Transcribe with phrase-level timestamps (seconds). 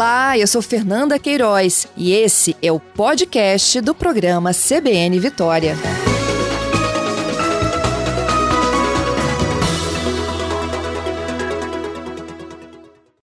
[0.00, 5.74] Olá, eu sou Fernanda Queiroz e esse é o podcast do programa CBN Vitória.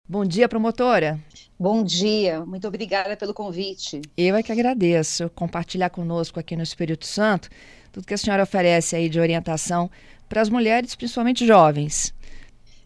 [0.09, 1.19] Bom dia, promotora.
[1.59, 4.01] Bom dia, muito obrigada pelo convite.
[4.17, 7.49] Eu é que agradeço compartilhar conosco aqui no Espírito Santo
[7.91, 9.91] tudo que a senhora oferece aí de orientação
[10.27, 12.11] para as mulheres, principalmente jovens.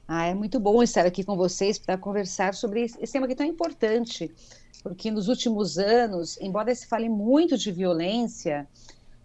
[0.07, 3.35] Ah, é muito bom estar aqui com vocês para conversar sobre esse tema que é
[3.35, 4.33] tão importante,
[4.81, 8.65] porque nos últimos anos, embora se fale muito de violência,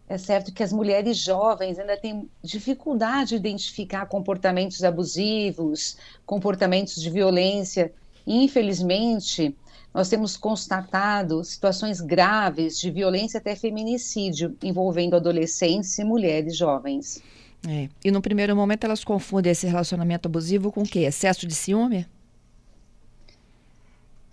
[0.08, 7.08] é certo que as mulheres jovens ainda têm dificuldade de identificar comportamentos abusivos, comportamentos de
[7.08, 7.92] violência.
[8.26, 9.56] Infelizmente,
[9.94, 17.22] nós temos constatado situações graves de violência até feminicídio envolvendo adolescentes e mulheres jovens.
[17.68, 17.88] É.
[18.04, 21.00] E no primeiro momento elas confundem esse relacionamento abusivo com o quê?
[21.00, 22.06] Excesso de ciúme?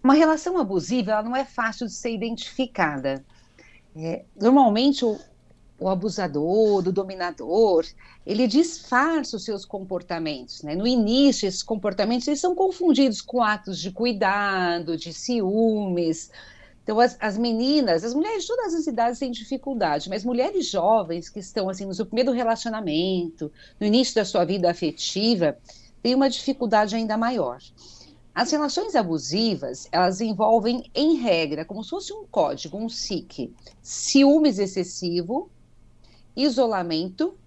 [0.04, 3.24] Uma relação abusiva ela não é fácil de ser identificada.
[3.96, 5.20] É, normalmente o,
[5.80, 7.86] o abusador, o dominador,
[8.26, 10.64] ele disfarça os seus comportamentos.
[10.64, 10.76] Né?
[10.76, 16.32] No início, esses comportamentos eles são confundidos com atos de cuidado, de ciúmes,
[16.90, 21.30] então, as, as, meninas, as mulheres de todas as idades têm dificuldade, mas mulheres jovens
[21.30, 25.56] que estão assim no seu primeiro relacionamento, no início da sua vida afetiva,
[26.02, 27.60] têm uma dificuldade ainda maior.
[28.34, 33.54] As relações abusivas, elas envolvem, em regra, como se fosse um código, um SIC,
[33.84, 35.48] ciúmes excessivo,
[36.36, 37.38] isolamento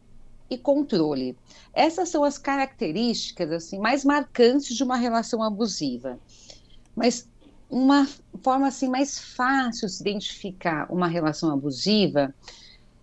[0.49, 1.37] e controle.
[1.75, 6.17] Essas são as características assim mais marcantes de uma relação abusiva.
[6.95, 7.27] Mas
[7.73, 8.07] uma
[8.43, 12.35] forma assim mais fácil de se identificar uma relação abusiva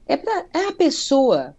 [0.06, 1.56] é para é a pessoa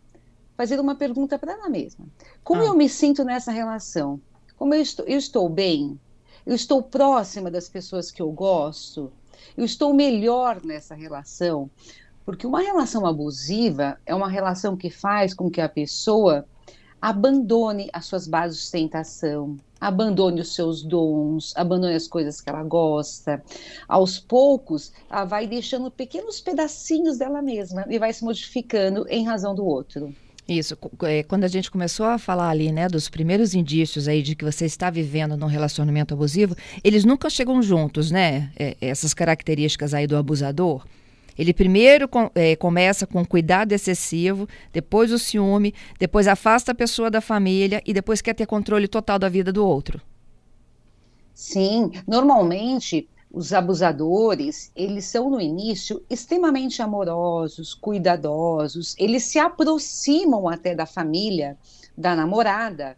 [0.57, 2.07] fazer uma pergunta para ela mesma.
[2.45, 2.67] Como ah.
[2.67, 4.21] eu me sinto nessa relação?
[4.57, 5.99] Como eu estou, eu estou bem?
[6.47, 9.13] Eu estou próxima das pessoas que eu gosto?
[9.57, 11.69] Eu estou melhor nessa relação?
[12.25, 16.47] Porque uma relação abusiva é uma relação que faz com que a pessoa
[17.01, 22.63] abandone as suas bases de sustentação, abandone os seus dons, abandone as coisas que ela
[22.63, 23.43] gosta.
[23.89, 29.55] Aos poucos, ela vai deixando pequenos pedacinhos dela mesma e vai se modificando em razão
[29.55, 30.15] do outro.
[30.49, 34.35] Isso, é, quando a gente começou a falar ali, né, dos primeiros indícios aí de
[34.35, 38.51] que você está vivendo num relacionamento abusivo, eles nunca chegam juntos, né?
[38.59, 40.85] É, essas características aí do abusador.
[41.39, 47.11] Ele primeiro com, é, começa com cuidado excessivo, depois o ciúme, depois afasta a pessoa
[47.11, 50.01] da família e depois quer ter controle total da vida do outro.
[51.35, 60.75] Sim, normalmente os abusadores, eles são no início extremamente amorosos, cuidadosos, eles se aproximam até
[60.75, 61.57] da família
[61.97, 62.97] da namorada,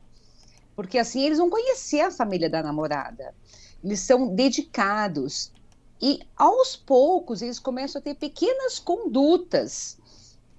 [0.75, 3.35] porque assim eles vão conhecer a família da namorada.
[3.85, 5.53] Eles são dedicados,
[6.03, 9.97] e aos poucos eles começam a ter pequenas condutas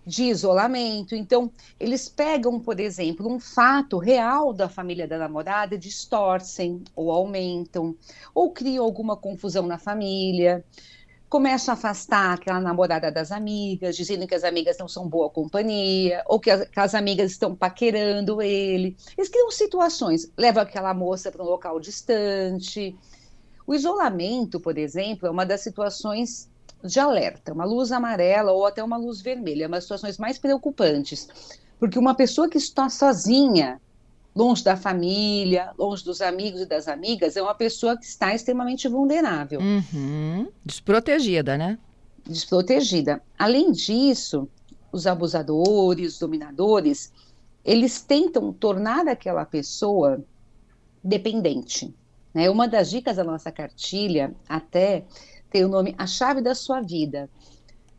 [0.06, 1.16] de isolamento.
[1.16, 7.96] Então, eles pegam, por exemplo, um fato real da família da namorada, distorcem ou aumentam,
[8.34, 10.64] ou criam alguma confusão na família.
[11.30, 16.24] Começam a afastar aquela namorada das amigas, dizendo que as amigas não são boa companhia,
[16.28, 18.96] ou que as, que as amigas estão paquerando ele.
[19.18, 22.96] Eles criam situações, levam aquela moça para um local distante,
[23.66, 26.50] o isolamento, por exemplo, é uma das situações
[26.84, 30.38] de alerta, uma luz amarela ou até uma luz vermelha, é uma das situações mais
[30.38, 31.28] preocupantes,
[31.80, 33.80] porque uma pessoa que está sozinha,
[34.36, 38.88] longe da família, longe dos amigos e das amigas, é uma pessoa que está extremamente
[38.88, 39.62] vulnerável.
[39.62, 40.50] Uhum.
[40.66, 41.78] Desprotegida, né?
[42.26, 43.22] Desprotegida.
[43.38, 44.50] Além disso,
[44.92, 47.12] os abusadores, os dominadores,
[47.64, 50.24] eles tentam tornar aquela pessoa
[51.04, 51.94] dependente.
[52.34, 52.50] Né?
[52.50, 55.06] Uma das dicas da nossa cartilha até
[55.50, 57.30] tem o nome A Chave da Sua Vida,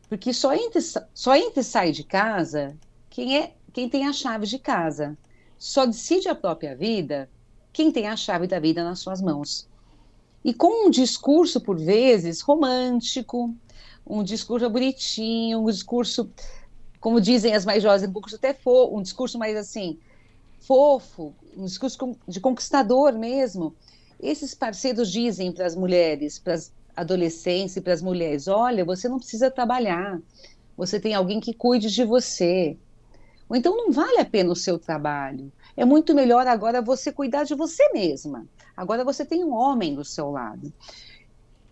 [0.09, 0.81] porque só entre,
[1.15, 2.77] só entre sai de casa
[3.09, 5.19] quem é quem tem a chave de casa.
[5.59, 7.29] Só decide a própria vida
[7.73, 9.69] quem tem a chave da vida nas suas mãos.
[10.45, 13.53] E com um discurso, por vezes, romântico,
[14.07, 16.31] um discurso bonitinho, um discurso,
[17.01, 19.99] como dizem as mais jovens, um discurso até fofo, um discurso mais assim,
[20.61, 23.75] fofo, um discurso de conquistador mesmo,
[24.21, 29.09] esses parceiros dizem para as mulheres, para as adolescentes e para as mulheres: olha, você
[29.09, 30.21] não precisa trabalhar,
[30.77, 32.77] você tem alguém que cuide de você.
[33.49, 35.53] Ou então não vale a pena o seu trabalho.
[35.77, 38.47] É muito melhor agora você cuidar de você mesma.
[38.77, 40.73] Agora você tem um homem do seu lado.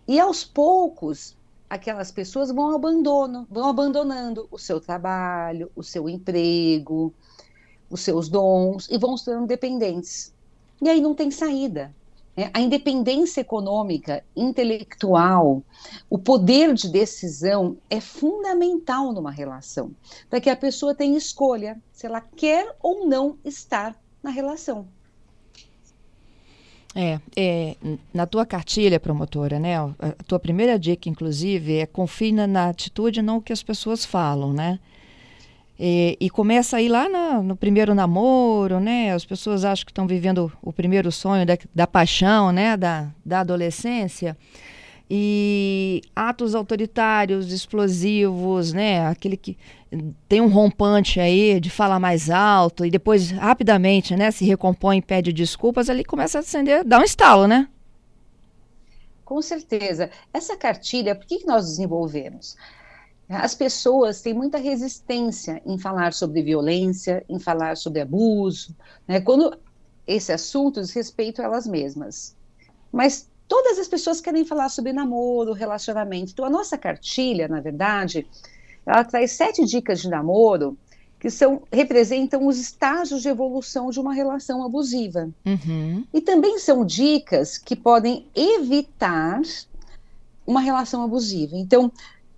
[0.07, 1.35] E aos poucos,
[1.69, 7.13] aquelas pessoas vão abandono, vão abandonando o seu trabalho, o seu emprego,
[7.89, 10.31] os seus dons e vão se tornando dependentes.
[10.81, 11.93] E aí não tem saída
[12.53, 15.61] a independência econômica, intelectual,
[16.09, 19.91] o poder de decisão é fundamental numa relação,
[20.29, 24.87] para que a pessoa tenha escolha se ela quer ou não estar na relação.
[26.95, 27.75] É, é,
[28.13, 29.77] na tua cartilha, promotora, né?
[29.77, 34.05] A tua primeira dica, inclusive, é confie na, na atitude, não o que as pessoas
[34.05, 34.79] falam, né?
[35.85, 39.11] E, e começa aí lá no, no, primeiro namoro, né?
[39.11, 42.77] As pessoas acham que estão vivendo o primeiro sonho da, da paixão, né?
[42.77, 44.37] Da, da adolescência
[45.09, 49.05] e atos autoritários, explosivos, né?
[49.07, 49.57] Aquele que
[50.29, 55.33] tem um rompante aí de falar mais alto e depois rapidamente, né, se recompõe pede
[55.33, 57.67] desculpas, ali começa a acender, dá um estalo, né?
[59.25, 60.09] Com certeza.
[60.33, 62.55] Essa cartilha, por que, que nós desenvolvemos?
[63.29, 68.75] As pessoas têm muita resistência em falar sobre violência, em falar sobre abuso,
[69.07, 69.21] né?
[69.21, 69.57] quando
[70.05, 72.35] esse assunto diz respeito a elas mesmas.
[72.91, 76.31] Mas todas as pessoas querem falar sobre namoro, relacionamento.
[76.31, 78.27] Então, a nossa cartilha, na verdade,
[78.85, 80.77] ela traz sete dicas de namoro
[81.19, 85.29] que são, representam os estágios de evolução de uma relação abusiva.
[85.45, 86.03] Uhum.
[86.13, 89.41] E também são dicas que podem evitar
[90.45, 91.55] uma relação abusiva.
[91.55, 91.89] Então,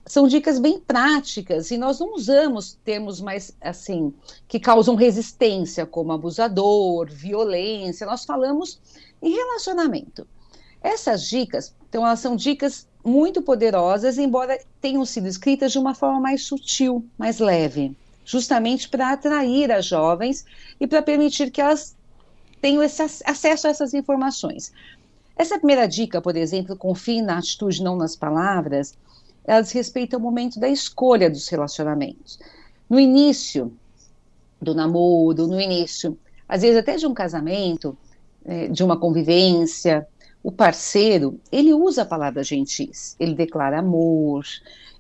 [0.06, 4.14] são dicas bem práticas e nós não usamos termos mais assim
[4.48, 8.06] que causam resistência, como abusador, violência.
[8.06, 8.80] Nós falamos
[9.22, 10.28] em relacionamento.
[10.82, 16.20] Essas dicas, então, elas são dicas muito poderosas, embora tenham sido escritas de uma forma
[16.20, 20.46] mais sutil, mais leve, justamente para atrair as jovens
[20.80, 21.96] e para permitir que elas
[22.62, 24.72] tenham esse acesso a essas informações.
[25.36, 28.96] Essa primeira dica, por exemplo, confie na atitude, não nas palavras,
[29.48, 32.40] ela diz respeito ao momento da escolha dos relacionamentos.
[32.90, 33.72] No início
[34.62, 37.98] do namoro, no início, às vezes até de um casamento,
[38.44, 40.08] é, de uma convivência,
[40.44, 44.46] o parceiro, ele usa a palavra gentis, ele declara amor,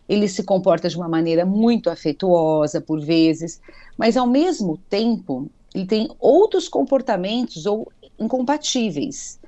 [0.07, 3.61] ele se comporta de uma maneira muito afetuosa por vezes,
[3.97, 9.39] mas ao mesmo tempo ele tem outros comportamentos ou incompatíveis.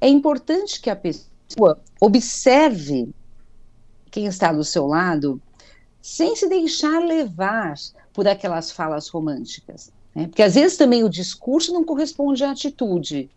[0.00, 3.08] É importante que a pessoa observe
[4.16, 5.38] quem está do seu lado
[6.00, 7.74] sem se deixar levar
[8.14, 9.92] por aquelas falas românticas.
[10.14, 10.26] Né?
[10.28, 13.28] Porque às vezes também o discurso não corresponde à atitude.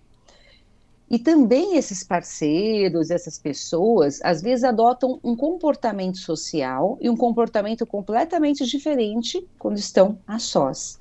[1.10, 7.86] E também esses parceiros, essas pessoas, às vezes adotam um comportamento social e um comportamento
[7.86, 10.98] completamente diferente quando estão a sós.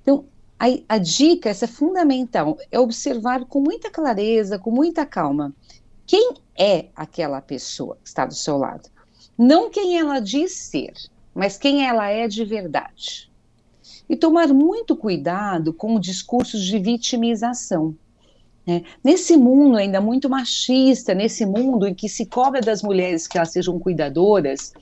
[0.00, 0.26] Então,
[0.60, 5.52] a, a dica, essa é fundamental, é observar com muita clareza, com muita calma,
[6.06, 8.88] quem é aquela pessoa que está do seu lado.
[9.38, 10.92] Não quem ela diz ser,
[11.34, 13.30] mas quem ela é de verdade.
[14.08, 17.94] E tomar muito cuidado com discursos de vitimização
[18.68, 18.84] né?
[19.02, 23.50] Nesse mundo ainda muito machista, nesse mundo em que se cobra das mulheres que elas
[23.50, 24.74] sejam cuidadoras,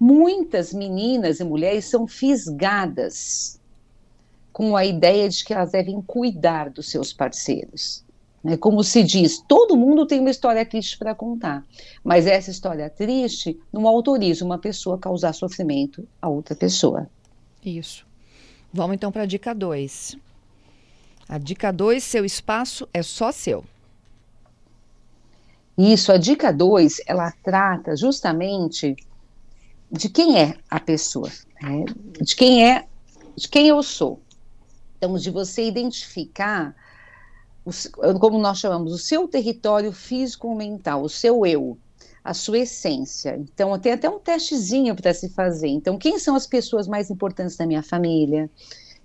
[0.00, 3.60] muitas meninas e mulheres são fisgadas
[4.52, 8.04] com a ideia de que elas devem cuidar dos seus parceiros.
[8.42, 8.56] Né?
[8.56, 11.64] Como se diz, todo mundo tem uma história triste para contar,
[12.02, 17.08] mas essa história triste não autoriza uma pessoa a causar sofrimento a outra pessoa.
[17.64, 18.06] Isso.
[18.72, 20.16] Vamos então para a dica 2.
[21.28, 23.64] A dica 2, seu espaço é só seu.
[25.76, 28.96] Isso, a dica 2, ela trata justamente
[29.90, 31.30] de quem é a pessoa,
[31.60, 31.84] né?
[32.20, 32.86] de quem é,
[33.36, 34.20] de quem eu sou.
[34.96, 36.74] Então, de você identificar,
[38.18, 41.76] como nós chamamos, o seu território físico-mental, o seu eu,
[42.24, 43.36] a sua essência.
[43.38, 45.68] Então, tem até um testezinho para se fazer.
[45.68, 48.50] Então, quem são as pessoas mais importantes da minha família?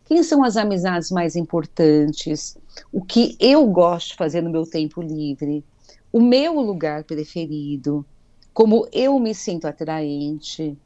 [0.06, 2.58] Quem são as amizades mais importantes?
[2.92, 5.64] O que eu gosto de fazer no meu tempo livre?
[6.12, 8.06] O meu lugar preferido?
[8.54, 10.78] Como eu me sinto atraente?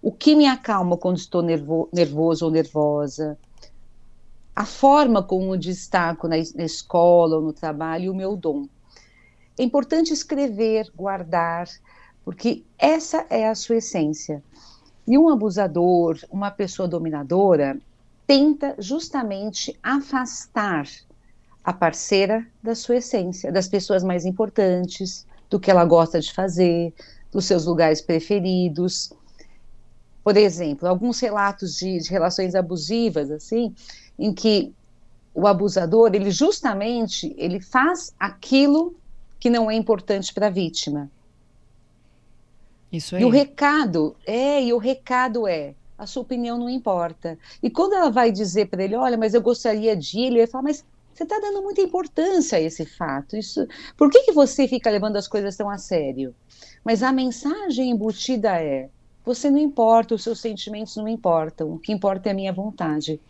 [0.00, 3.36] O que me acalma quando estou nervo nervoso ou nervosa?
[4.58, 8.66] A forma como destaco na, na escola ou no trabalho o meu dom.
[9.56, 11.68] É importante escrever, guardar,
[12.24, 14.42] porque essa é a sua essência.
[15.06, 17.78] E um abusador, uma pessoa dominadora,
[18.26, 20.88] tenta justamente afastar
[21.62, 26.92] a parceira da sua essência, das pessoas mais importantes, do que ela gosta de fazer,
[27.30, 29.12] dos seus lugares preferidos.
[30.24, 33.72] Por exemplo, alguns relatos de, de relações abusivas, assim,
[34.18, 34.72] em que
[35.34, 38.96] o abusador, ele justamente, ele faz aquilo
[39.38, 41.10] que não é importante para a vítima.
[42.90, 43.22] Isso aí.
[43.22, 47.38] E o recado, é, e o recado é, a sua opinião não importa.
[47.62, 50.46] E quando ela vai dizer para ele, olha, mas eu gostaria de ir, ele vai
[50.46, 53.36] falar, mas você está dando muita importância a esse fato.
[53.36, 56.34] Isso, por que, que você fica levando as coisas tão a sério?
[56.84, 58.88] Mas a mensagem embutida é:
[59.24, 63.20] você não importa, os seus sentimentos não importam, o que importa é a minha vontade.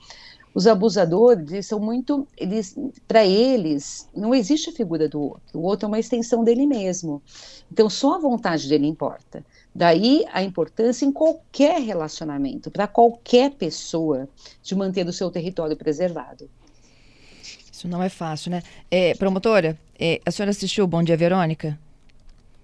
[0.58, 5.56] Os abusadores eles são muito, eles, para eles não existe a figura do outro.
[5.56, 7.22] O outro é uma extensão dele mesmo.
[7.70, 9.46] Então só a vontade dele importa.
[9.72, 14.28] Daí a importância em qualquer relacionamento, para qualquer pessoa,
[14.60, 16.50] de manter o seu território preservado.
[17.72, 18.60] Isso não é fácil, né?
[18.90, 21.78] É, promotora, é, a senhora assistiu Bom Dia Verônica?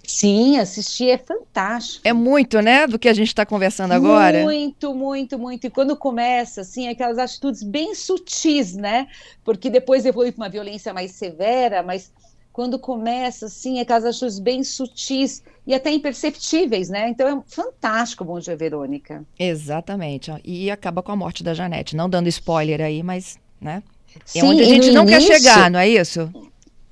[0.06, 2.06] Sim, assisti, é fantástico.
[2.06, 4.42] É muito, né, do que a gente está conversando agora?
[4.42, 5.66] Muito, muito, muito.
[5.66, 9.06] E quando começa, assim, aquelas atitudes bem sutis, né?
[9.44, 12.12] Porque depois evolui para uma violência mais severa, mas
[12.52, 17.08] quando começa, assim, aquelas atitudes bem sutis e até imperceptíveis, né?
[17.08, 19.24] Então é fantástico Bom Dia Verônica.
[19.36, 20.30] Exatamente.
[20.44, 21.96] E acaba com a morte da Janete.
[21.96, 23.82] Não dando spoiler aí, mas, né?
[24.16, 26.32] É Sim, onde a gente não início, quer chegar, não é isso?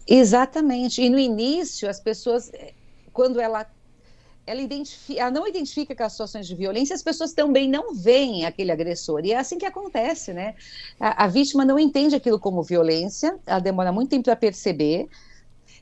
[0.09, 1.01] Exatamente.
[1.01, 2.51] E no início, as pessoas
[3.13, 3.67] quando ela
[4.47, 8.73] ela, identifica, ela não identifica aquelas situações de violência, as pessoas também não veem aquele
[8.73, 9.25] agressor.
[9.25, 10.55] E é assim que acontece, né?
[10.99, 15.09] A, a vítima não entende aquilo como violência, ela demora muito tempo para perceber.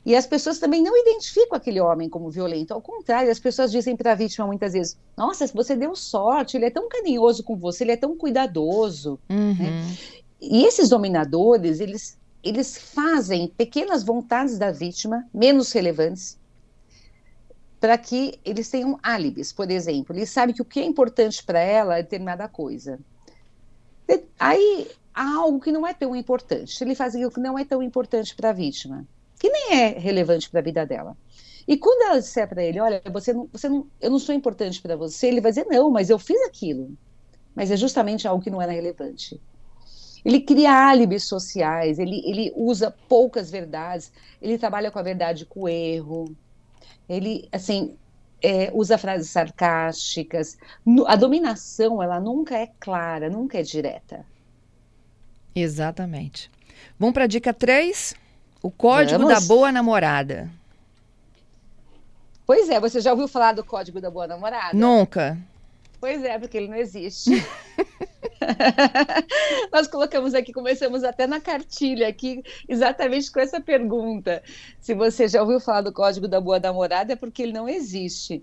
[0.05, 2.73] E as pessoas também não identificam aquele homem como violento.
[2.73, 6.67] Ao contrário, as pessoas dizem para a vítima muitas vezes: Nossa, você deu sorte, ele
[6.67, 9.19] é tão carinhoso com você, ele é tão cuidadoso.
[9.29, 9.55] Uhum.
[9.55, 9.97] Né?
[10.41, 16.39] E esses dominadores, eles, eles fazem pequenas vontades da vítima, menos relevantes,
[17.81, 20.15] para que eles tenham álibis, por exemplo.
[20.15, 23.01] Ele sabe que o que é importante para ela é determinada coisa.
[24.39, 26.83] Aí há algo que não é tão importante.
[26.85, 29.07] Ele faz aquilo que não é tão importante para a vítima,
[29.39, 31.17] que nem é relevante para a vida dela.
[31.67, 34.83] E quando ela disser para ele, olha, você não, você não, eu não sou importante
[34.83, 36.93] para você, ele vai dizer, não, mas eu fiz aquilo.
[37.55, 39.41] Mas é justamente algo que não era relevante.
[40.25, 45.61] Ele cria álibis sociais, ele, ele usa poucas verdades, ele trabalha com a verdade com
[45.61, 46.37] o erro,
[47.11, 47.97] ele, assim,
[48.40, 50.57] é, usa frases sarcásticas.
[51.07, 54.25] A dominação, ela nunca é clara, nunca é direta.
[55.52, 56.49] Exatamente.
[56.97, 58.14] Vamos para a dica 3,
[58.62, 59.35] o código Vamos.
[59.35, 60.49] da boa namorada.
[62.47, 64.76] Pois é, você já ouviu falar do código da boa namorada?
[64.76, 65.37] Nunca.
[66.00, 67.31] Pois é, porque ele não existe.
[69.73, 74.43] Nós colocamos aqui, começamos até na cartilha aqui, exatamente com essa pergunta.
[74.81, 78.43] Se você já ouviu falar do Código da Boa Namorada, é porque ele não existe.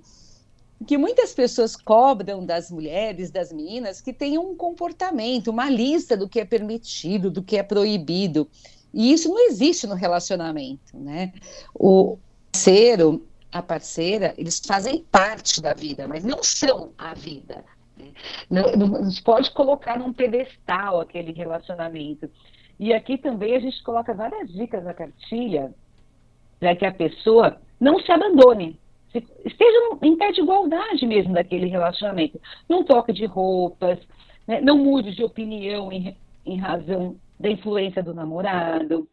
[0.85, 6.29] Que muitas pessoas cobram das mulheres, das meninas, que tenham um comportamento, uma lista do
[6.29, 8.47] que é permitido, do que é proibido.
[8.93, 11.33] E isso não existe no relacionamento, né?
[11.73, 12.17] O
[12.51, 17.63] parceiro, a parceira, eles fazem parte da vida, mas não são a vida.
[18.49, 22.29] Não, não pode colocar num pedestal aquele relacionamento.
[22.79, 25.73] E aqui também a gente coloca várias dicas na cartilha
[26.59, 28.79] para que a pessoa não se abandone,
[29.13, 32.39] esteja em pé de igualdade mesmo daquele relacionamento.
[32.67, 33.99] Não toque de roupas,
[34.47, 34.61] né?
[34.61, 39.07] não mude de opinião em, em razão da influência do namorado.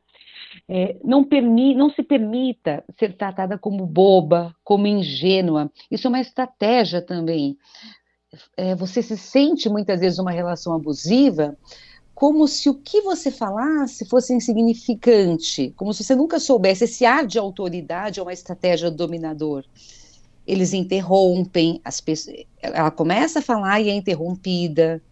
[0.68, 5.70] É, não, permi não se permita ser tratada como boba, como ingênua.
[5.90, 7.56] Isso é uma estratégia também.
[8.56, 11.56] É, você se sente muitas vezes uma relação abusiva
[12.14, 16.84] como se o que você falasse fosse insignificante, como se você nunca soubesse.
[16.84, 19.64] Esse ar de autoridade é uma estratégia do dominador.
[20.46, 25.02] Eles interrompem, as pessoas, ela começa a falar e é interrompida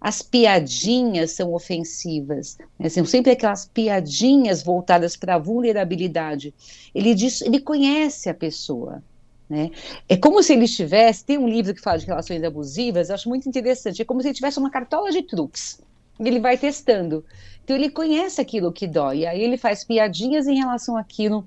[0.00, 2.88] as piadinhas são ofensivas, né?
[2.88, 6.54] são sempre aquelas piadinhas voltadas para a vulnerabilidade.
[6.94, 9.02] Ele diz, ele conhece a pessoa,
[9.50, 9.70] né?
[10.08, 13.28] É como se ele estivesse, tem um livro que fala de relações abusivas, eu acho
[13.28, 15.80] muito interessante, é como se ele tivesse uma cartola de truques,
[16.20, 17.24] ele vai testando.
[17.64, 21.44] Então ele conhece aquilo que dói, aí ele faz piadinhas em relação àquilo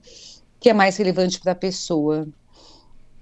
[0.60, 2.28] que é mais relevante para a pessoa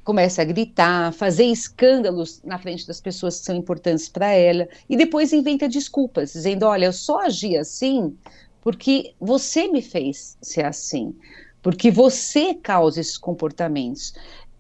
[0.04, 4.98] começa a gritar, fazer escândalos na frente das pessoas que são importantes para ela, e
[4.98, 8.18] depois inventa desculpas, dizendo: Olha, eu só agi assim
[8.62, 11.16] porque você me fez ser assim,
[11.62, 14.14] porque você causa esses comportamentos.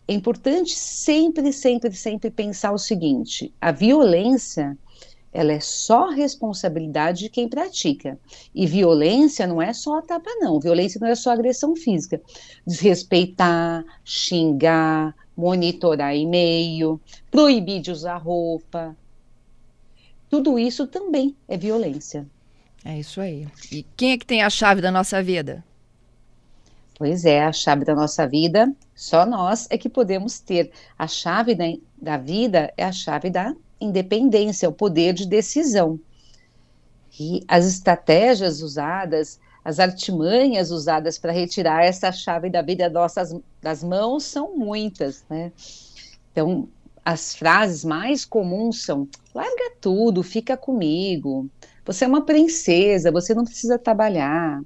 [0.07, 4.77] É importante sempre, sempre, sempre pensar o seguinte: a violência
[5.33, 8.19] ela é só responsabilidade de quem pratica.
[8.53, 10.59] E violência não é só tapa, não.
[10.59, 12.21] Violência não é só agressão física.
[12.67, 18.95] Desrespeitar, xingar, monitorar e-mail, proibir de usar roupa.
[20.29, 22.27] Tudo isso também é violência.
[22.83, 23.47] É isso aí.
[23.71, 25.63] E quem é que tem a chave da nossa vida?
[27.01, 30.71] Pois é, a chave da nossa vida, só nós é que podemos ter.
[30.95, 31.65] A chave da,
[31.99, 35.99] da vida é a chave da independência, o poder de decisão.
[37.19, 43.83] E as estratégias usadas as artimanhas usadas para retirar essa chave da vida nossas, das
[43.83, 45.51] mãos são muitas, né?
[46.31, 46.69] Então,
[47.03, 51.49] as frases mais comuns são: larga tudo, fica comigo.
[51.83, 54.61] Você é uma princesa, você não precisa trabalhar.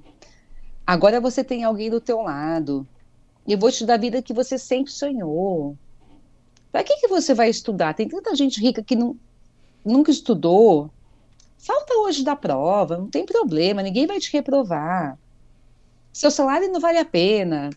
[0.86, 2.86] Agora você tem alguém do teu lado.
[3.46, 5.76] E eu vou te dar a vida que você sempre sonhou.
[6.70, 7.94] Para que, que você vai estudar?
[7.94, 9.16] Tem tanta gente rica que não,
[9.84, 10.90] nunca estudou.
[11.58, 15.18] Falta hoje da prova, não tem problema, ninguém vai te reprovar.
[16.12, 17.70] Seu salário não vale a pena.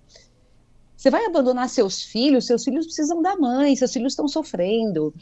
[0.96, 5.14] Você vai abandonar seus filhos, seus filhos precisam da mãe, seus filhos estão sofrendo.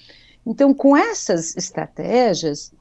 [0.46, 2.74] Então, com essas estratégias,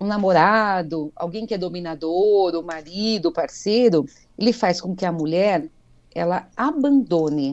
[0.00, 4.06] um namorado, alguém que é dominador, o marido, o parceiro,
[4.38, 5.68] ele faz com que a mulher
[6.14, 7.52] ela abandone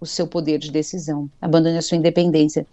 [0.00, 2.66] o seu poder de decisão, abandone a sua independência.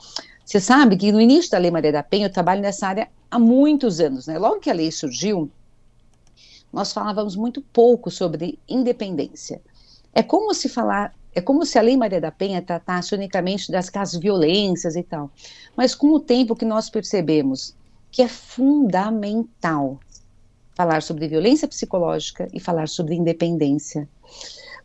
[0.46, 3.40] Você sabe que no início da Lei Maria da Penha, eu trabalho nessa área há
[3.40, 4.38] muitos anos, né?
[4.38, 5.50] Logo que a lei surgiu,
[6.72, 9.62] nós falávamos muito pouco sobre independência.
[10.14, 13.90] É como se falar, é como se a Lei Maria da Penha tratasse unicamente das
[13.90, 15.32] casos violências e tal.
[15.76, 17.76] Mas com o tempo que nós percebemos
[18.12, 20.00] que é fundamental
[20.76, 24.08] falar sobre violência psicológica e falar sobre independência.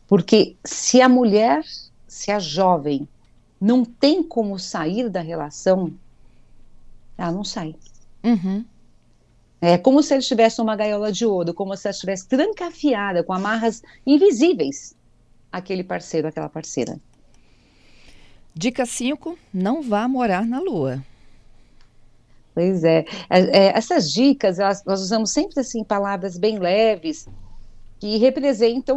[0.06, 1.64] Porque se a mulher,
[2.06, 3.08] se a jovem
[3.60, 5.92] não tem como sair da relação,
[7.18, 7.74] ela não sai.
[8.22, 8.64] Uhum.
[9.60, 13.32] É como se ela estivesse numa gaiola de ouro, como se ela estivesse trancafiada com
[13.32, 14.94] amarras invisíveis
[15.50, 17.00] aquele parceiro, aquela parceira.
[18.54, 21.02] Dica 5: não vá morar na lua.
[22.56, 23.04] Pois é.
[23.28, 27.26] é, é essas dicas, elas, nós usamos sempre assim palavras bem leves
[28.00, 28.96] que representam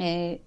[0.00, 0.40] é,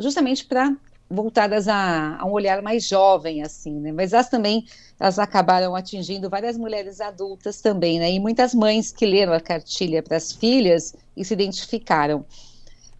[0.00, 0.74] justamente para
[1.10, 3.92] voltadas a, a, um olhar mais jovem, assim, né?
[3.92, 4.64] Mas elas também,
[4.98, 8.10] elas acabaram atingindo várias mulheres adultas também, né?
[8.10, 12.24] E muitas mães que leram a cartilha para as filhas e se identificaram.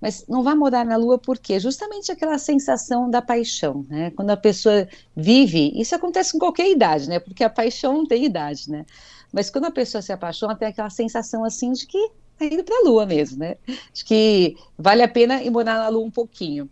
[0.01, 1.59] Mas não vá morar na lua por quê?
[1.59, 4.11] Justamente aquela sensação da paixão, né?
[4.13, 7.19] Quando a pessoa vive, isso acontece com qualquer idade, né?
[7.19, 8.87] Porque a paixão não tem idade, né?
[9.33, 12.77] Mas quando a pessoa se apaixona, tem aquela sensação assim de que tá indo para
[12.77, 13.57] a lua mesmo, né?
[13.93, 16.69] Acho que vale a pena ir morar na lua um pouquinho.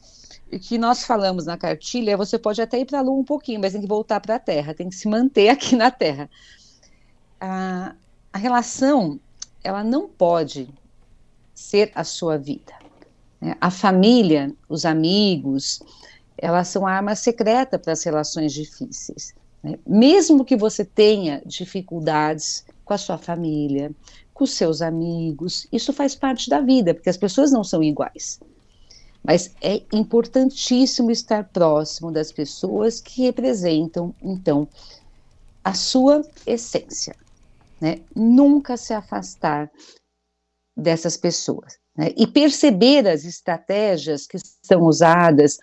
[0.53, 3.61] O que nós falamos na cartilha você pode até ir para a lua um pouquinho,
[3.61, 6.31] mas tem que voltar para a Terra, tem que se manter aqui na Terra.
[7.40, 7.94] A,
[8.33, 9.18] a relação,
[9.64, 10.68] ela não pode
[11.53, 12.86] ser a sua vida.
[13.40, 13.57] Né?
[13.61, 15.81] A família, os amigos,
[16.38, 19.35] elas são a arma secreta para as relações difíceis.
[19.62, 19.79] Né?
[19.87, 23.92] Mesmo que você tenha dificuldades com a sua família,
[24.33, 28.38] com seus amigos, isso faz parte da vida, porque as pessoas não são iguais.
[29.25, 34.68] Mas é importantíssimo estar próximo das pessoas que representam, então,
[35.64, 37.16] a sua essência.
[37.81, 38.01] Né?
[38.14, 39.70] Nunca se afastar
[40.77, 45.59] dessas pessoas né, e perceber as estratégias que são usadas,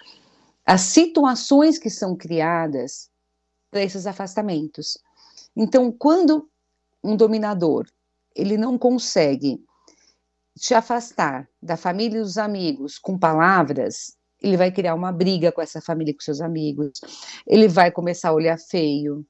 [0.65, 3.09] as situações que são criadas
[3.69, 4.97] para esses afastamentos.
[5.55, 6.49] Então, quando
[7.03, 7.85] um dominador
[8.35, 9.63] ele não consegue
[10.57, 15.61] te afastar da família e dos amigos com palavras, ele vai criar uma briga com
[15.61, 16.91] essa família e com seus amigos,
[17.47, 19.25] ele vai começar a olhar feio,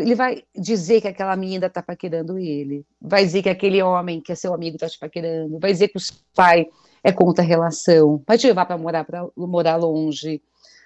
[0.00, 4.32] ele vai dizer que aquela menina está paquerando ele, vai dizer que aquele homem que
[4.32, 6.02] é seu amigo está te paquerando, vai dizer que o
[6.34, 6.66] pai
[7.02, 10.42] é contra a relação, vai te levar para morar, pra, morar longe.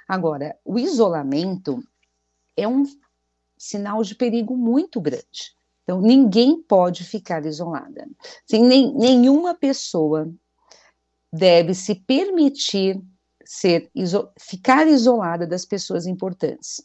[0.06, 1.82] Agora, o isolamento
[2.56, 2.84] é um
[3.56, 5.56] sinal de perigo muito grande.
[5.82, 8.06] Então, ninguém pode ficar isolada.
[8.46, 10.30] Assim, nem, nenhuma pessoa
[11.32, 13.00] deve se permitir
[13.44, 16.82] ser, iso, ficar isolada das pessoas importantes.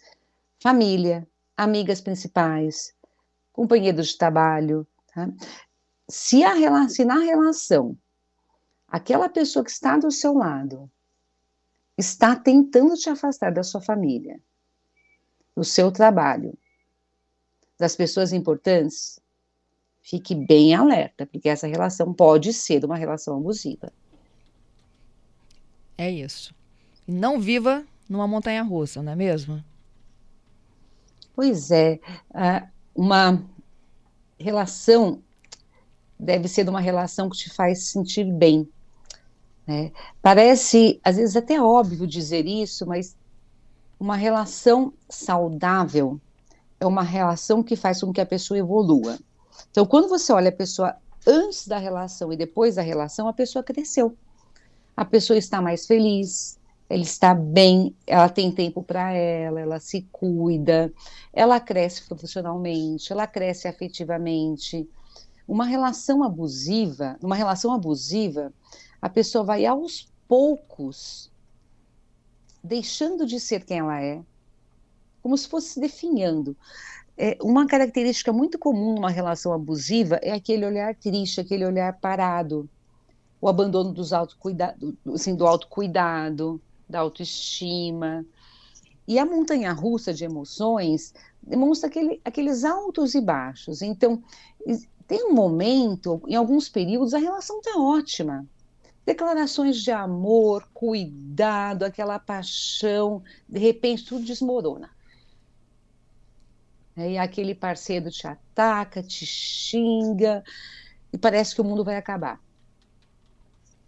[0.62, 2.93] Família, amigas principais,
[3.51, 4.87] companheiros de trabalho.
[5.13, 5.29] Tá?
[6.09, 7.97] Se, a, se na relação
[8.87, 10.89] aquela pessoa que está do seu lado
[11.97, 14.39] está tentando te afastar da sua família,
[15.55, 16.57] do seu trabalho,
[17.77, 19.19] das pessoas importantes,
[20.01, 23.91] fique bem alerta, porque essa relação pode ser uma relação abusiva.
[25.97, 26.53] É isso.
[27.07, 29.63] Não viva numa montanha russa, não é mesmo?
[31.36, 32.00] Pois é,
[32.96, 33.43] uma
[34.39, 35.22] relação
[36.19, 38.67] deve ser uma relação que te faz sentir bem.
[39.65, 39.91] Né?
[40.22, 43.15] Parece, às vezes, até óbvio dizer isso, mas
[44.00, 46.19] uma relação saudável
[46.80, 49.17] é uma relação que faz com que a pessoa evolua.
[49.72, 53.63] Então, quando você olha a pessoa antes da relação e depois da relação, a pessoa
[53.63, 54.15] cresceu.
[54.96, 56.60] A pessoa está mais feliz,
[56.93, 60.93] ela está bem, ela tem tempo para ela, ela se cuida,
[61.34, 64.88] ela cresce profissionalmente, ela cresce afetivamente.
[65.47, 68.53] Uma relação abusiva, numa relação abusiva,
[69.01, 71.32] a pessoa vai aos poucos
[72.63, 74.21] deixando de ser quem ela é,
[75.23, 76.56] como se fosse se definhando.
[77.17, 82.69] É, uma característica muito comum numa relação abusiva é aquele olhar triste, aquele olhar parado,
[83.41, 88.26] o abandono dos autocuidado, assim, do autocuidado, da autoestima.
[89.08, 93.82] E a montanha russa de emoções demonstra aquele, aqueles altos e baixos.
[93.82, 94.24] Então,
[95.08, 98.48] tem um momento, em alguns períodos, a relação está ótima.
[99.06, 104.89] Declarações de amor, cuidado, aquela paixão, de repente tudo desmorona.
[106.96, 110.43] E aquele parceiro te ataca, te xinga,
[111.12, 112.39] e parece que o mundo vai acabar.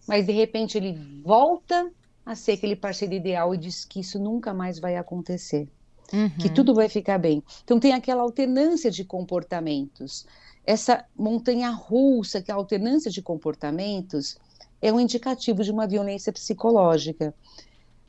[0.07, 1.91] Mas de repente ele volta
[2.25, 5.67] a ser aquele parceiro ideal e diz que isso nunca mais vai acontecer,
[6.11, 6.29] uhum.
[6.39, 7.43] que tudo vai ficar bem.
[7.63, 10.25] Então tem aquela alternância de comportamentos.
[10.65, 14.37] Essa montanha russa, que é a alternância de comportamentos,
[14.81, 17.33] é um indicativo de uma violência psicológica.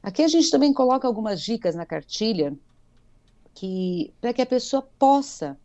[0.02, 2.56] Aqui a gente também coloca algumas dicas na cartilha
[3.54, 5.58] que para que a pessoa possa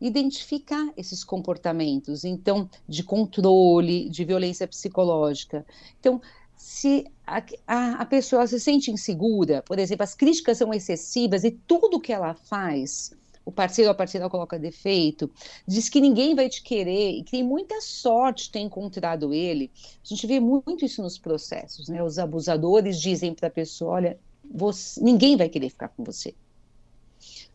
[0.00, 5.64] identificar esses comportamentos, então, de controle, de violência psicológica.
[6.00, 6.20] Então,
[6.62, 11.50] se a, a, a, pessoa se sente insegura, por exemplo, as críticas são excessivas e
[11.50, 13.12] tudo que ela faz,
[13.44, 15.28] o parceiro ou a parceira coloca defeito,
[15.66, 19.72] diz que ninguém vai te querer e que tem muita sorte ter encontrado ele.
[20.04, 22.00] A gente vê muito isso nos processos, né?
[22.00, 26.32] Os abusadores dizem para a pessoa: olha, você, ninguém vai querer ficar com você.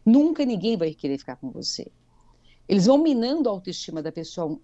[0.06, 1.88] Nunca ninguém vai querer ficar com você.
[2.67, 4.60] Eles vão minando a autoestima da pessoa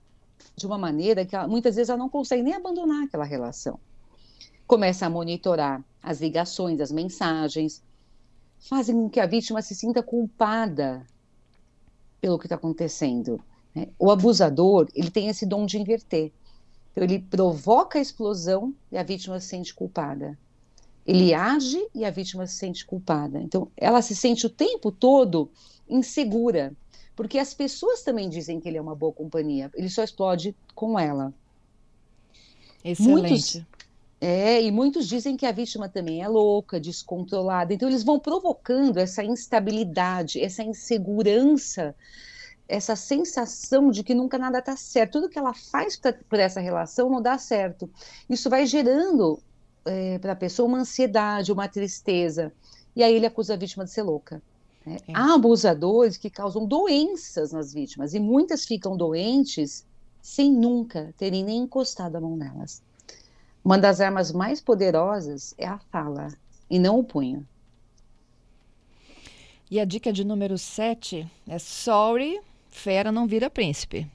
[0.54, 3.80] de uma maneira que ela, muitas vezes ela não consegue nem abandonar aquela relação.
[4.68, 7.84] Começa a monitorar as ligações, as mensagens,
[8.60, 11.06] fazem com que a vítima se sinta culpada
[12.22, 13.42] pelo que está acontecendo.
[13.76, 13.88] Né?
[14.00, 16.32] O abusador, ele tem esse dom de inverter.
[16.92, 20.38] Então, ele provoca a explosão e a vítima se sente culpada.
[21.06, 23.42] Ele age e a vítima se sente culpada.
[23.42, 25.52] Então, ela se sente o tempo todo
[25.90, 26.74] insegura,
[27.16, 30.98] porque as pessoas também dizem que ele é uma boa companhia, ele só explode com
[30.98, 31.34] ela.
[32.84, 33.30] Excelente.
[33.30, 33.62] Muitos,
[34.26, 37.74] é, e muitos dizem que a vítima também é louca, descontrolada.
[37.74, 41.94] Então, eles vão provocando essa instabilidade, essa insegurança,
[42.66, 45.20] essa sensação de que nunca nada está certo.
[45.20, 47.90] Tudo que ela faz por essa relação não dá certo.
[48.30, 49.40] Isso vai gerando
[49.84, 52.54] é, para a pessoa uma ansiedade, uma tristeza.
[52.96, 54.42] E aí ele acusa a vítima de ser louca.
[54.86, 55.00] Né?
[55.06, 55.12] É.
[55.14, 59.86] Há abusadores que causam doenças nas vítimas e muitas ficam doentes
[60.22, 62.82] sem nunca terem nem encostado a mão nelas.
[63.64, 66.28] Uma das armas mais poderosas é a fala
[66.70, 67.48] e não o punho.
[69.72, 74.10] E a dica de número 7 é sorry, fera não vira príncipe.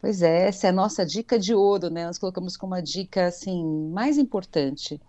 [0.00, 2.06] Pois é, essa é a nossa dica de ouro, né?
[2.06, 5.00] Nós colocamos como a dica assim mais importante,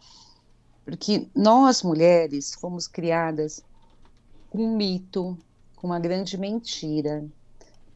[0.83, 3.63] porque nós mulheres fomos criadas
[4.49, 5.37] com um mito,
[5.75, 7.23] com uma grande mentira.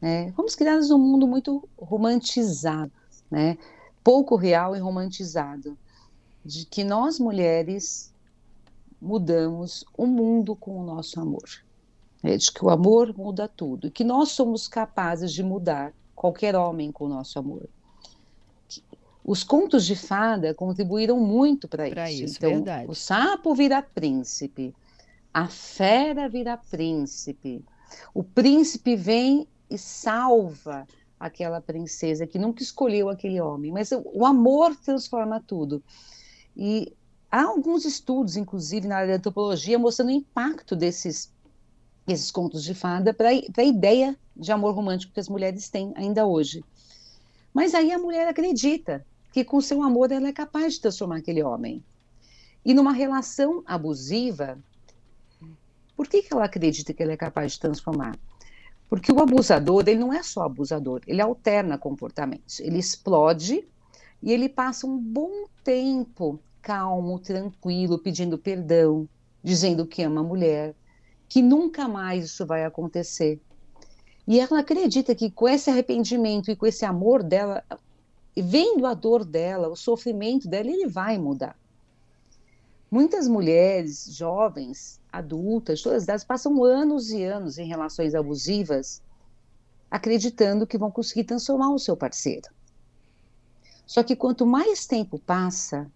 [0.00, 0.32] Né?
[0.32, 2.92] Fomos criadas num mundo muito romantizado,
[3.30, 3.58] né?
[4.04, 5.76] Pouco real e romantizado,
[6.44, 8.12] de que nós mulheres
[9.00, 11.48] mudamos o mundo com o nosso amor.
[12.22, 12.36] Né?
[12.36, 16.92] De que o amor muda tudo, e que nós somos capazes de mudar qualquer homem
[16.92, 17.66] com o nosso amor.
[19.24, 22.24] Os contos de fada contribuíram muito para isso.
[22.24, 22.36] isso.
[22.36, 22.90] Então, verdade.
[22.90, 24.74] o sapo vira príncipe,
[25.32, 27.64] a fera vira príncipe.
[28.12, 30.86] O príncipe vem e salva
[31.18, 35.82] aquela princesa que nunca escolheu aquele homem, mas o amor transforma tudo.
[36.56, 36.92] E
[37.30, 41.32] há alguns estudos, inclusive na área da antropologia, mostrando o impacto desses,
[42.06, 46.26] desses contos de fada para a ideia de amor romântico que as mulheres têm ainda
[46.26, 46.64] hoje.
[47.52, 51.42] Mas aí a mulher acredita que com seu amor ela é capaz de transformar aquele
[51.42, 51.82] homem.
[52.64, 54.58] E numa relação abusiva,
[55.96, 58.18] por que, que ela acredita que ele é capaz de transformar?
[58.94, 62.60] Porque o abusador, ele não é só abusador, ele alterna comportamentos.
[62.60, 63.66] Ele explode
[64.22, 69.08] e ele passa um bom tempo calmo, tranquilo, pedindo perdão,
[69.42, 70.76] dizendo que ama a mulher,
[71.28, 73.40] que nunca mais isso vai acontecer.
[74.28, 77.64] E ela acredita que com esse arrependimento e com esse amor dela,
[78.36, 81.58] vendo a dor dela, o sofrimento dela, ele vai mudar.
[82.88, 89.02] Muitas mulheres jovens, adultas, todas as idades, passam anos e anos em relações abusivas,
[89.90, 92.48] acreditando que vão conseguir transformar o seu parceiro.
[93.86, 95.90] Só que quanto mais tempo passa,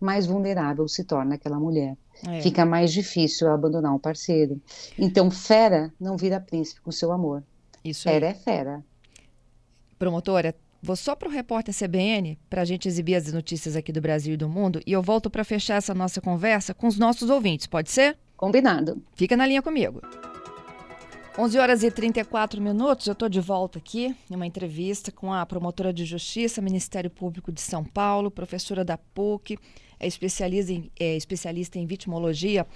[0.00, 1.96] mais vulnerável se torna aquela mulher.
[2.26, 2.40] É.
[2.40, 4.60] Fica mais difícil abandonar um parceiro.
[4.98, 7.42] Então, fera não vira príncipe com seu amor.
[7.84, 8.84] Isso fera é fera.
[9.98, 14.00] Promotora, vou só para o repórter CBN para a gente exibir as notícias aqui do
[14.00, 17.30] Brasil e do mundo e eu volto para fechar essa nossa conversa com os nossos
[17.30, 18.16] ouvintes, pode ser?
[18.36, 19.02] Combinado.
[19.14, 20.00] Fica na linha comigo.
[21.40, 25.46] 11 horas e 34 minutos, eu estou de volta aqui em uma entrevista com a
[25.46, 29.56] promotora de Justiça, Ministério Público de São Paulo, professora da PUC,
[30.00, 32.66] é especialista em, é especialista em vitimologia,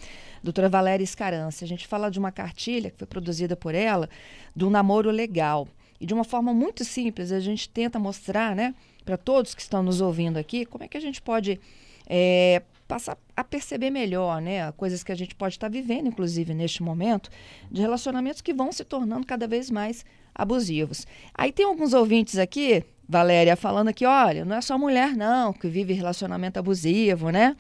[0.45, 1.65] doutora Valéria Escarance.
[1.65, 4.09] A gente fala de uma cartilha que foi produzida por ela,
[4.55, 5.67] do namoro legal.
[6.03, 9.85] E de uma forma muito simples, a gente tenta mostrar, né, para todos que estão
[9.85, 11.61] nos ouvindo aqui, como é que a gente pode
[12.09, 16.83] é, passar a perceber melhor, né, coisas que a gente pode estar vivendo, inclusive neste
[16.83, 17.31] momento,
[17.71, 21.07] de relacionamentos que vão se tornando cada vez mais abusivos.
[21.33, 25.69] Aí tem alguns ouvintes aqui, Valéria, falando aqui, olha, não é só mulher não que
[25.69, 27.57] vive relacionamento abusivo, né?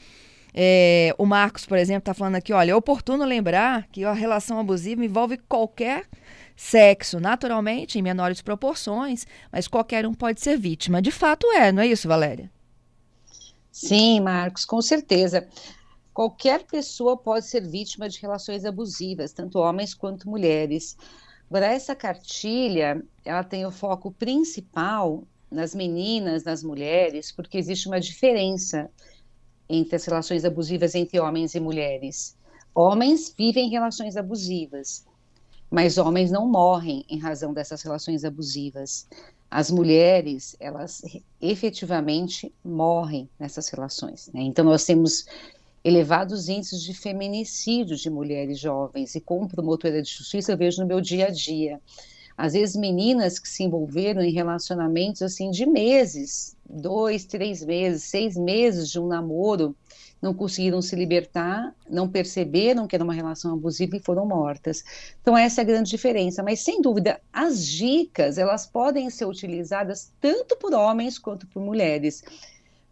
[0.52, 4.58] É, o Marcos, por exemplo, está falando aqui, olha, é oportuno lembrar que a relação
[4.58, 6.06] abusiva envolve qualquer
[6.56, 11.02] sexo, naturalmente, em menores proporções, mas qualquer um pode ser vítima.
[11.02, 12.50] De fato é, não é isso, Valéria?
[13.70, 15.48] Sim, Marcos, com certeza.
[16.12, 20.96] Qualquer pessoa pode ser vítima de relações abusivas, tanto homens quanto mulheres.
[21.48, 28.00] Agora, essa cartilha, ela tem o foco principal nas meninas, nas mulheres, porque existe uma
[28.00, 28.90] diferença
[29.68, 32.36] entre as relações abusivas entre homens e mulheres.
[32.74, 35.06] Homens vivem relações abusivas,
[35.72, 39.06] mas homens não morrem em razão dessas relações abusivas
[39.52, 41.02] as mulheres, elas
[41.40, 44.30] efetivamente morrem nessas relações.
[44.32, 44.40] Né?
[44.42, 45.26] Então, nós temos
[45.84, 50.88] elevados índices de feminicídio de mulheres jovens, e como promotora de justiça, eu vejo no
[50.88, 51.78] meu dia a dia.
[52.34, 58.36] Às vezes, meninas que se envolveram em relacionamentos assim de meses, dois, três meses, seis
[58.36, 59.76] meses de um namoro,
[60.22, 64.84] não conseguiram se libertar, não perceberam que era uma relação abusiva e foram mortas.
[65.20, 70.12] Então essa é a grande diferença, mas sem dúvida as dicas, elas podem ser utilizadas
[70.20, 72.22] tanto por homens quanto por mulheres.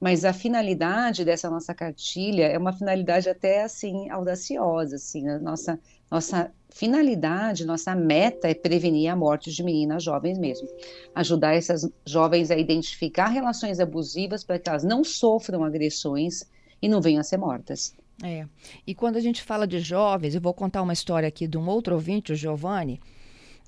[0.00, 5.78] Mas a finalidade dessa nossa cartilha é uma finalidade até assim audaciosa, assim, a nossa
[6.10, 10.68] nossa finalidade, nossa meta é prevenir a morte de meninas jovens mesmo.
[11.14, 16.44] Ajudar essas jovens a identificar relações abusivas para que elas não sofram agressões
[16.80, 17.94] e não venham a ser mortas.
[18.22, 18.46] É.
[18.86, 21.66] E quando a gente fala de jovens, eu vou contar uma história aqui de um
[21.66, 23.00] outro ouvinte, o Giovanni,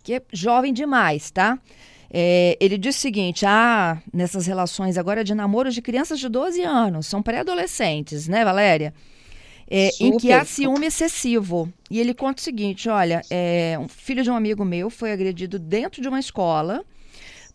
[0.03, 1.59] que é jovem demais, tá?
[2.11, 6.63] É, ele diz o seguinte: ah, nessas relações agora de namoros de crianças de 12
[6.63, 8.93] anos, são pré-adolescentes, né, Valéria?
[9.71, 11.73] É, em que há ciúme excessivo.
[11.91, 15.59] E ele conta o seguinte: olha, é, um filho de um amigo meu foi agredido
[15.59, 16.85] dentro de uma escola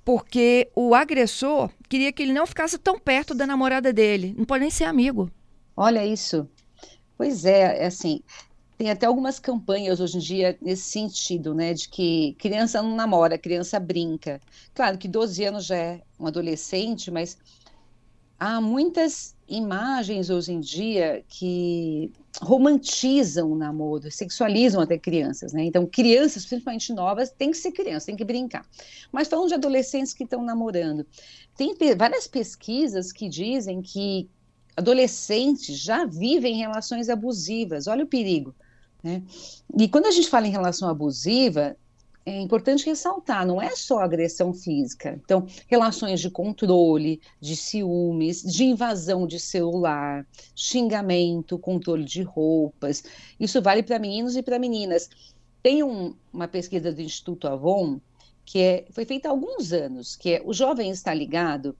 [0.03, 4.33] porque o agressor queria que ele não ficasse tão perto da namorada dele.
[4.37, 5.29] Não pode nem ser amigo.
[5.77, 6.49] Olha isso.
[7.15, 8.21] Pois é, é assim,
[8.77, 13.37] tem até algumas campanhas hoje em dia nesse sentido, né, de que criança não namora,
[13.37, 14.41] criança brinca.
[14.73, 17.37] Claro que 12 anos já é um adolescente, mas
[18.39, 22.11] há muitas imagens hoje em dia que
[22.41, 25.63] romantizam o namoro, sexualizam até crianças, né?
[25.63, 28.65] Então, crianças, principalmente novas, tem que ser criança, tem que brincar.
[29.11, 31.05] Mas falando de adolescentes que estão namorando,
[31.55, 34.29] tem várias pesquisas que dizem que
[34.77, 37.87] adolescentes já vivem relações abusivas.
[37.87, 38.55] Olha o perigo.
[39.03, 39.23] Né?
[39.77, 41.75] E quando a gente fala em relação abusiva,
[42.23, 45.19] é importante ressaltar, não é só agressão física.
[45.23, 53.03] Então, relações de controle, de ciúmes, de invasão de celular, xingamento, controle de roupas.
[53.39, 55.09] Isso vale para meninos e para meninas.
[55.63, 57.99] Tem um, uma pesquisa do Instituto Avon
[58.45, 61.75] que é, foi feita há alguns anos, que é o jovem está ligado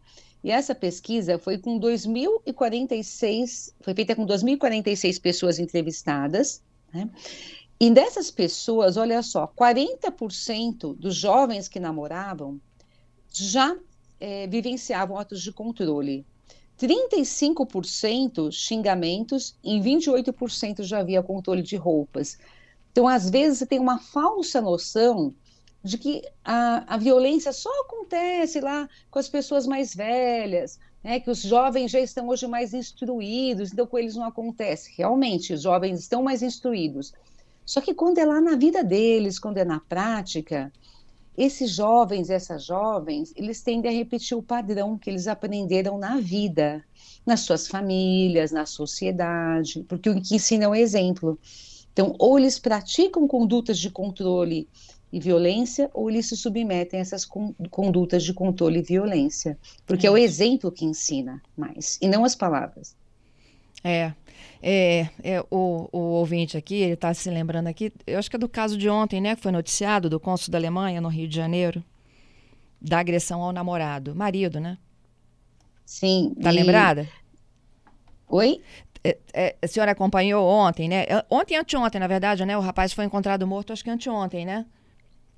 [0.47, 7.09] e essa pesquisa foi com 2046, foi feita com 2046 pessoas entrevistadas, né?
[7.77, 12.61] E dessas pessoas, olha só, 40% dos jovens que namoravam
[13.29, 13.75] já
[14.21, 16.25] é, vivenciavam atos de controle.
[16.79, 22.37] 35% xingamentos e 28% já havia controle de roupas.
[22.93, 25.35] Então, às vezes, você tem uma falsa noção
[25.83, 31.29] de que a, a violência só acontece lá com as pessoas mais velhas, né, que
[31.29, 34.93] os jovens já estão hoje mais instruídos, então com eles não acontece.
[34.97, 37.13] Realmente, os jovens estão mais instruídos.
[37.65, 40.71] Só que quando é lá na vida deles, quando é na prática,
[41.37, 46.83] esses jovens, essas jovens, eles tendem a repetir o padrão que eles aprenderam na vida,
[47.25, 51.37] nas suas famílias, na sociedade, porque o que ensina é o exemplo.
[51.93, 54.67] Então, ou eles praticam condutas de controle
[55.11, 57.25] e violência, ou eles se submetem a essas
[57.69, 62.25] condutas de controle e violência, porque é, é o exemplo que ensina mais, e não
[62.25, 62.95] as palavras.
[63.83, 64.11] É,
[64.61, 68.39] é, é o, o ouvinte aqui, ele está se lembrando aqui, eu acho que é
[68.39, 71.35] do caso de ontem, né, que foi noticiado do cônsul da Alemanha no Rio de
[71.35, 71.83] Janeiro,
[72.81, 74.77] da agressão ao namorado, marido, né?
[75.85, 76.35] Sim.
[76.41, 76.55] Tá e...
[76.55, 77.07] lembrada?
[78.27, 78.61] Oi?
[79.03, 81.03] É, é, a senhora acompanhou ontem, né?
[81.03, 82.57] É, ontem anteontem, na verdade, né?
[82.57, 84.65] O rapaz foi encontrado morto, acho que anteontem, né?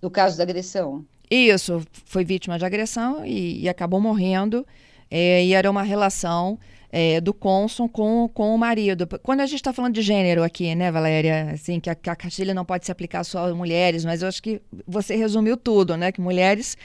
[0.02, 1.06] Do caso da agressão.
[1.30, 4.66] Isso, foi vítima de agressão e, e acabou morrendo.
[5.12, 6.60] É, e era uma relação
[6.92, 9.08] é, do cônsul com, com o marido.
[9.22, 11.52] Quando a gente está falando de gênero aqui, né, Valéria?
[11.52, 14.28] Assim, que a, que a cartilha não pode se aplicar só a mulheres, mas eu
[14.28, 16.12] acho que você resumiu tudo, né?
[16.12, 16.78] Que mulheres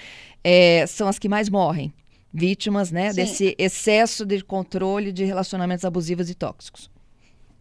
[0.42, 1.92] é, são as que mais morrem
[2.34, 6.90] vítimas né, desse excesso de controle de relacionamentos abusivos e tóxicos.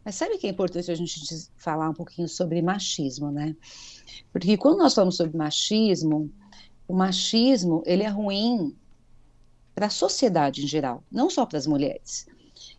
[0.03, 1.15] Mas sabe que é importante a gente
[1.55, 3.55] falar um pouquinho sobre machismo, né?
[4.31, 6.31] Porque quando nós falamos sobre machismo,
[6.87, 8.75] o machismo ele é ruim
[9.73, 12.27] para a sociedade em geral, não só para as mulheres.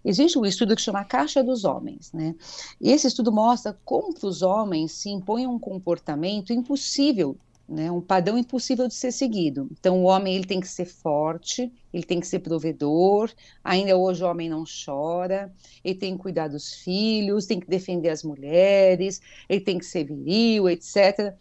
[0.05, 2.35] Existe um estudo que chama a Caixa dos Homens, né?
[2.81, 7.37] E esse estudo mostra como os homens se impõem um comportamento impossível
[7.69, 9.69] né, um padrão impossível de ser seguido.
[9.73, 13.31] Então, o homem ele tem que ser forte, ele tem que ser provedor.
[13.63, 18.11] Ainda hoje o homem não chora, ele tem que cuidar dos filhos, tem que defender
[18.11, 21.35] as mulheres, ele tem que ser viril, etc.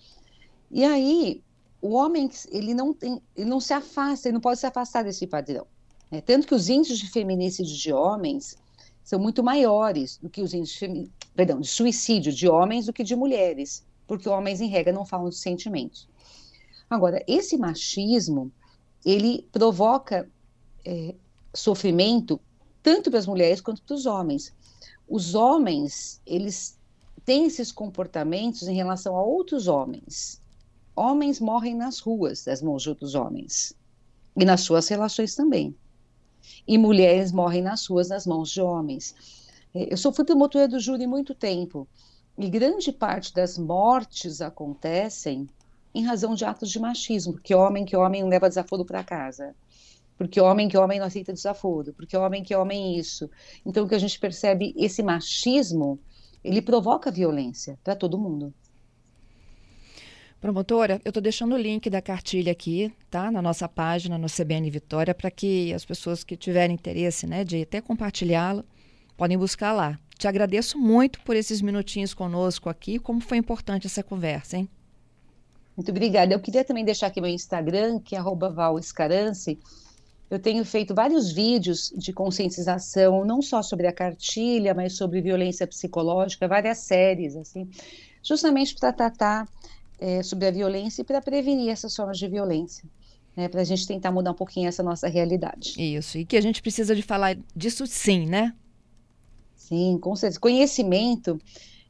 [0.71, 1.43] E aí
[1.81, 5.27] o homem ele não tem, ele não se afasta, ele não pode se afastar desse
[5.27, 5.67] padrão.
[6.09, 6.21] Né?
[6.21, 8.55] Tanto que os índices de feminicídio de homens
[9.03, 13.03] são muito maiores do que os índices de, perdão, de suicídio de homens do que
[13.03, 16.07] de mulheres, porque homens em regra não falam de sentimentos.
[16.93, 18.51] Agora, esse machismo,
[19.03, 20.29] ele provoca
[20.85, 21.15] é,
[21.53, 22.39] sofrimento
[22.81, 24.53] tanto para as mulheres quanto para os homens.
[25.07, 26.77] Os homens, eles
[27.25, 30.41] têm esses comportamentos em relação a outros homens.
[30.95, 33.73] Homens morrem nas ruas das mãos de outros homens.
[34.35, 35.75] E nas suas relações também.
[36.67, 39.15] E mulheres morrem nas ruas das mãos de homens.
[39.73, 41.87] É, eu sou fui promotora do júri muito tempo.
[42.37, 45.49] E grande parte das mortes acontecem
[45.93, 49.55] em razão de atos de machismo, porque homem que homem leva desaforo para casa,
[50.17, 53.29] porque homem que homem não aceita desaforo, porque homem que homem isso.
[53.65, 55.99] Então, o que a gente percebe, esse machismo,
[56.43, 58.53] ele provoca violência para todo mundo.
[60.41, 63.31] Promotora, eu estou deixando o link da cartilha aqui, tá?
[63.31, 67.61] Na nossa página, no CBN Vitória, para que as pessoas que tiverem interesse, né, de
[67.61, 68.65] até compartilhá-la,
[69.15, 69.97] podem buscar lá.
[70.17, 74.67] Te agradeço muito por esses minutinhos conosco aqui, como foi importante essa conversa, hein?
[75.75, 76.33] Muito obrigada.
[76.33, 79.59] Eu queria também deixar aqui meu Instagram, que é @valescarance.
[80.29, 85.67] Eu tenho feito vários vídeos de conscientização, não só sobre a cartilha, mas sobre violência
[85.67, 87.69] psicológica, várias séries, assim,
[88.23, 89.47] justamente para tratar
[89.99, 92.83] é, sobre a violência e para prevenir essas formas de violência.
[93.35, 95.73] Né, para a gente tentar mudar um pouquinho essa nossa realidade.
[95.75, 98.53] Isso, e que a gente precisa de falar disso sim, né?
[99.55, 100.39] Sim, com certeza.
[100.39, 101.39] Conhecimento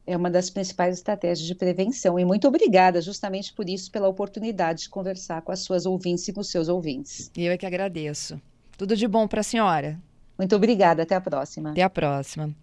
[0.06, 2.20] é uma das principais estratégias de prevenção.
[2.20, 6.34] E muito obrigada, justamente por isso, pela oportunidade de conversar com as suas ouvintes e
[6.34, 7.32] com os seus ouvintes.
[7.36, 8.40] Eu é que agradeço.
[8.78, 10.00] Tudo de bom para a senhora.
[10.38, 11.04] Muito obrigada.
[11.04, 11.72] Até a próxima.
[11.72, 12.54] Até a próxima.